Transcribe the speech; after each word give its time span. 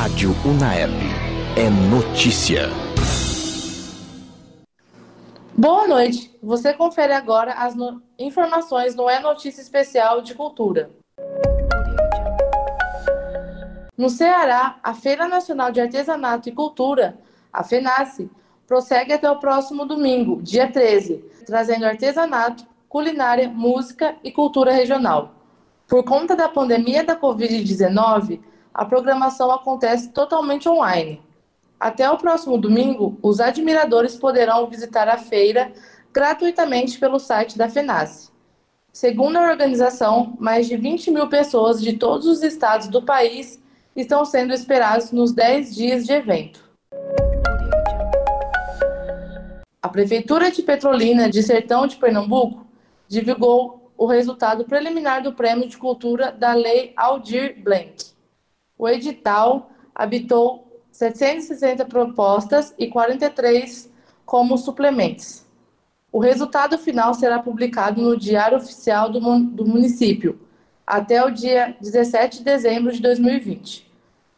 Rádio 0.00 0.30
Unaerp. 0.46 0.92
É 1.56 1.68
notícia. 1.90 2.68
Boa 5.56 5.88
noite. 5.88 6.38
Você 6.40 6.72
confere 6.72 7.12
agora 7.12 7.54
as 7.54 7.74
no... 7.74 8.00
informações 8.16 8.94
no 8.94 9.10
É 9.10 9.18
Notícia 9.18 9.60
Especial 9.60 10.22
de 10.22 10.36
Cultura. 10.36 10.92
No 13.96 14.08
Ceará, 14.08 14.78
a 14.84 14.94
Feira 14.94 15.26
Nacional 15.26 15.72
de 15.72 15.80
Artesanato 15.80 16.48
e 16.48 16.52
Cultura, 16.52 17.18
a 17.52 17.64
FENACE, 17.64 18.30
prossegue 18.68 19.14
até 19.14 19.28
o 19.28 19.40
próximo 19.40 19.84
domingo, 19.84 20.40
dia 20.40 20.70
13, 20.70 21.24
trazendo 21.44 21.84
artesanato, 21.84 22.64
culinária, 22.88 23.48
música 23.48 24.14
e 24.22 24.30
cultura 24.30 24.70
regional. 24.70 25.34
Por 25.88 26.04
conta 26.04 26.36
da 26.36 26.48
pandemia 26.48 27.02
da 27.02 27.18
Covid-19, 27.18 28.38
a 28.78 28.84
programação 28.84 29.50
acontece 29.50 30.10
totalmente 30.10 30.68
online. 30.68 31.20
Até 31.80 32.08
o 32.08 32.16
próximo 32.16 32.56
domingo, 32.56 33.18
os 33.20 33.40
admiradores 33.40 34.14
poderão 34.14 34.68
visitar 34.68 35.08
a 35.08 35.18
feira 35.18 35.72
gratuitamente 36.12 36.96
pelo 36.96 37.18
site 37.18 37.58
da 37.58 37.68
FENACE. 37.68 38.30
Segundo 38.92 39.36
a 39.36 39.50
organização, 39.50 40.36
mais 40.38 40.68
de 40.68 40.76
20 40.76 41.10
mil 41.10 41.28
pessoas 41.28 41.82
de 41.82 41.94
todos 41.94 42.24
os 42.28 42.40
estados 42.44 42.86
do 42.86 43.02
país 43.02 43.60
estão 43.96 44.24
sendo 44.24 44.54
esperados 44.54 45.10
nos 45.10 45.32
10 45.32 45.74
dias 45.74 46.06
de 46.06 46.12
evento. 46.12 46.62
A 49.82 49.88
Prefeitura 49.88 50.52
de 50.52 50.62
Petrolina 50.62 51.28
de 51.28 51.42
Sertão 51.42 51.84
de 51.88 51.96
Pernambuco 51.96 52.64
divulgou 53.08 53.90
o 53.96 54.06
resultado 54.06 54.64
preliminar 54.64 55.20
do 55.20 55.32
Prêmio 55.32 55.68
de 55.68 55.76
Cultura 55.76 56.30
da 56.30 56.54
Lei 56.54 56.92
Aldir 56.96 57.60
Blanc. 57.60 58.16
O 58.78 58.88
edital 58.88 59.70
habitou 59.92 60.80
760 60.92 61.84
propostas 61.86 62.72
e 62.78 62.86
43 62.86 63.90
como 64.24 64.56
suplementos. 64.56 65.44
O 66.12 66.20
resultado 66.20 66.78
final 66.78 67.12
será 67.12 67.38
publicado 67.40 68.00
no 68.00 68.16
Diário 68.16 68.56
Oficial 68.56 69.10
do, 69.10 69.20
do 69.20 69.66
Município 69.66 70.40
até 70.86 71.22
o 71.22 71.30
dia 71.30 71.76
17 71.80 72.38
de 72.38 72.44
dezembro 72.44 72.92
de 72.92 73.02
2020. 73.02 73.86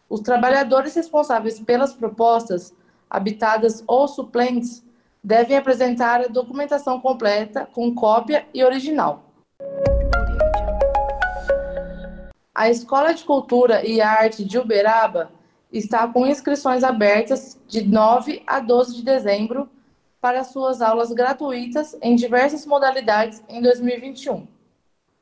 Os 0.08 0.20
trabalhadores 0.20 0.94
responsáveis 0.94 1.60
pelas 1.60 1.92
propostas 1.92 2.74
habitadas 3.08 3.84
ou 3.86 4.08
suplentes 4.08 4.82
devem 5.22 5.56
apresentar 5.56 6.22
a 6.22 6.28
documentação 6.28 7.00
completa 7.00 7.68
com 7.72 7.94
cópia 7.94 8.46
e 8.52 8.64
original. 8.64 9.30
A 12.60 12.68
Escola 12.68 13.14
de 13.14 13.24
Cultura 13.24 13.86
e 13.86 14.02
Arte 14.02 14.44
de 14.44 14.58
Uberaba 14.58 15.32
está 15.72 16.06
com 16.06 16.26
inscrições 16.26 16.84
abertas 16.84 17.58
de 17.66 17.88
9 17.88 18.42
a 18.46 18.60
12 18.60 18.96
de 18.96 19.02
dezembro 19.02 19.66
para 20.20 20.44
suas 20.44 20.82
aulas 20.82 21.10
gratuitas 21.10 21.96
em 22.02 22.14
diversas 22.14 22.66
modalidades 22.66 23.42
em 23.48 23.62
2021. 23.62 24.46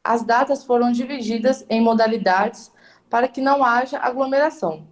As 0.03 0.25
datas 0.25 0.65
foram 0.65 0.91
divididas 0.91 1.65
em 1.71 1.81
modalidades 1.81 2.73
para 3.09 3.29
que 3.29 3.41
não 3.41 3.63
haja 3.63 4.01
aglomeração, 4.01 4.83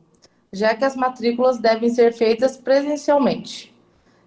já 0.52 0.72
que 0.72 0.84
as 0.84 0.94
matrículas 0.94 1.58
devem 1.58 1.90
ser 1.90 2.12
feitas 2.12 2.56
presencialmente. 2.56 3.74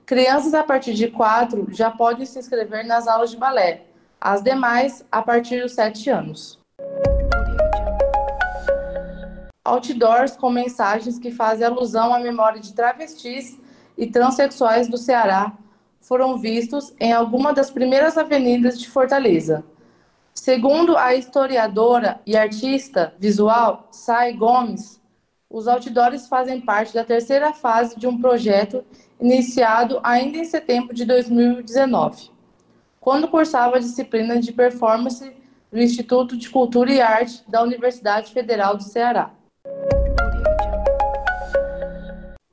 Crianças 0.05 0.53
a 0.53 0.61
partir 0.61 0.93
de 0.93 1.07
4 1.07 1.69
já 1.71 1.89
podem 1.89 2.25
se 2.25 2.37
inscrever 2.37 2.85
nas 2.85 3.07
aulas 3.07 3.31
de 3.31 3.37
balé, 3.37 3.85
as 4.19 4.43
demais 4.43 5.05
a 5.09 5.21
partir 5.21 5.61
dos 5.61 5.71
7 5.71 6.09
anos. 6.09 6.59
Outdoors 9.69 10.35
com 10.35 10.49
mensagens 10.49 11.19
que 11.19 11.29
fazem 11.29 11.67
alusão 11.67 12.11
à 12.13 12.19
memória 12.19 12.59
de 12.59 12.73
travestis 12.73 13.59
e 13.95 14.07
transexuais 14.07 14.87
do 14.87 14.97
Ceará 14.97 15.53
foram 16.01 16.37
vistos 16.37 16.91
em 16.99 17.13
alguma 17.13 17.53
das 17.53 17.69
primeiras 17.69 18.17
avenidas 18.17 18.79
de 18.79 18.89
Fortaleza. 18.89 19.63
Segundo 20.33 20.97
a 20.97 21.13
historiadora 21.13 22.19
e 22.25 22.35
artista 22.35 23.13
visual 23.19 23.87
Sai 23.91 24.33
Gomes, 24.33 24.99
os 25.47 25.67
outdoors 25.67 26.27
fazem 26.27 26.61
parte 26.61 26.93
da 26.93 27.03
terceira 27.03 27.53
fase 27.53 27.99
de 27.99 28.08
um 28.08 28.19
projeto 28.19 28.83
iniciado 29.21 29.99
ainda 30.02 30.37
em 30.37 30.45
setembro 30.45 30.95
de 30.95 31.05
2019, 31.05 32.31
quando 32.99 33.27
cursava 33.27 33.75
a 33.75 33.79
disciplina 33.79 34.39
de 34.39 34.52
performance 34.52 35.31
do 35.71 35.79
Instituto 35.79 36.35
de 36.35 36.49
Cultura 36.49 36.91
e 36.91 37.02
Arte 37.02 37.43
da 37.47 37.61
Universidade 37.61 38.31
Federal 38.31 38.75
do 38.75 38.83
Ceará. 38.83 39.31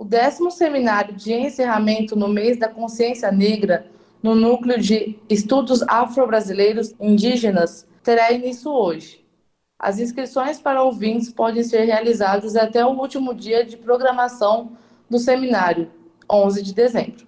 Décimo 0.06 0.50
seminário 0.50 1.15
de 1.15 1.33
encerramento 1.33 2.17
no 2.17 2.28
mês 2.28 2.59
da 2.59 2.69
consciência 2.69 3.31
negra 3.31 3.87
no 4.22 4.34
núcleo 4.34 4.81
de 4.81 5.19
estudos 5.28 5.83
afro-brasileiros 5.83 6.94
indígenas 7.00 7.87
terá 8.03 8.33
início 8.33 8.71
hoje. 8.71 9.25
As 9.78 9.99
inscrições 9.99 10.59
para 10.59 10.83
ouvintes 10.83 11.31
podem 11.31 11.62
ser 11.62 11.84
realizadas 11.84 12.56
até 12.56 12.84
o 12.84 12.99
último 12.99 13.34
dia 13.34 13.65
de 13.65 13.77
programação 13.77 14.72
do 15.09 15.19
seminário, 15.19 15.91
11 16.31 16.62
de 16.62 16.75
dezembro. 16.75 17.27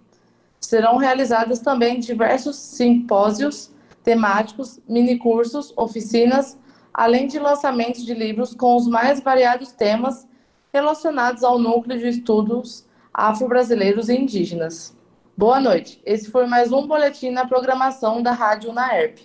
Serão 0.60 0.96
realizadas 0.96 1.58
também 1.60 2.00
diversos 2.00 2.56
simpósios 2.56 3.70
temáticos, 4.02 4.80
minicursos, 4.88 5.72
oficinas, 5.76 6.58
além 6.94 7.26
de 7.26 7.38
lançamentos 7.38 8.04
de 8.04 8.14
livros 8.14 8.54
com 8.54 8.74
os 8.76 8.86
mais 8.86 9.20
variados 9.20 9.72
temas 9.72 10.26
relacionados 10.72 11.42
ao 11.44 11.58
núcleo 11.58 11.98
de 11.98 12.08
estudos 12.08 12.86
afro-brasileiros 13.12 14.08
e 14.08 14.14
indígenas. 14.14 14.96
Boa 15.36 15.60
noite. 15.60 16.00
Esse 16.04 16.30
foi 16.30 16.46
mais 16.46 16.72
um 16.72 16.86
boletim 16.86 17.30
na 17.30 17.46
programação 17.46 18.22
da 18.22 18.32
Rádio 18.32 18.72
Naerp. 18.72 19.18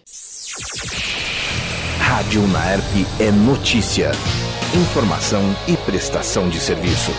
Rádio 1.99 2.47
Naerp 2.47 2.83
é 3.19 3.31
notícia, 3.31 4.11
informação 4.75 5.41
e 5.67 5.75
prestação 5.85 6.49
de 6.49 6.59
serviço. 6.59 7.11